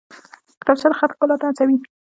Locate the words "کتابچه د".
0.59-0.93